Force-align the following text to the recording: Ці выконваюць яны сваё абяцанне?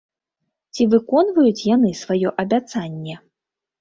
Ці 0.73 0.87
выконваюць 0.93 1.65
яны 1.75 1.93
сваё 2.03 2.29
абяцанне? 2.45 3.15